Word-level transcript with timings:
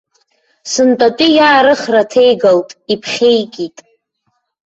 Сынтәатәи 0.71 1.31
иаарыхра 1.37 2.01
ҭеигалт, 2.11 2.69
иԥхьеикит. 2.93 3.77